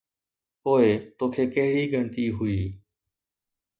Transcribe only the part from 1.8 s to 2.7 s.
ڳڻتي هئي؟